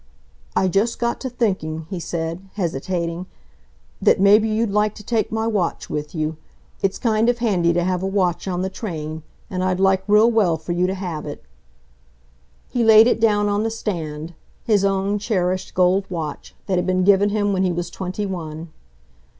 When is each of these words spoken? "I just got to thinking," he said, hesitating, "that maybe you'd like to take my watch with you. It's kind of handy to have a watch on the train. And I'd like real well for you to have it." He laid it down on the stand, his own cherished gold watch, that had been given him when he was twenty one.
"I 0.55 0.67
just 0.67 0.97
got 0.97 1.21
to 1.21 1.29
thinking," 1.29 1.85
he 1.91 1.99
said, 1.99 2.49
hesitating, 2.55 3.27
"that 4.01 4.19
maybe 4.19 4.49
you'd 4.49 4.71
like 4.71 4.95
to 4.95 5.03
take 5.03 5.31
my 5.31 5.45
watch 5.45 5.91
with 5.91 6.15
you. 6.15 6.37
It's 6.81 6.97
kind 6.97 7.29
of 7.29 7.37
handy 7.37 7.71
to 7.71 7.83
have 7.83 8.01
a 8.01 8.07
watch 8.07 8.47
on 8.47 8.63
the 8.63 8.69
train. 8.71 9.21
And 9.47 9.63
I'd 9.63 9.79
like 9.79 10.01
real 10.07 10.31
well 10.31 10.57
for 10.57 10.71
you 10.71 10.87
to 10.87 10.95
have 10.95 11.27
it." 11.27 11.43
He 12.67 12.83
laid 12.83 13.05
it 13.05 13.19
down 13.19 13.47
on 13.47 13.61
the 13.61 13.69
stand, 13.69 14.33
his 14.63 14.83
own 14.83 15.19
cherished 15.19 15.75
gold 15.75 16.09
watch, 16.09 16.55
that 16.65 16.79
had 16.79 16.87
been 16.87 17.03
given 17.03 17.29
him 17.29 17.53
when 17.53 17.61
he 17.61 17.71
was 17.71 17.91
twenty 17.91 18.25
one. 18.25 18.69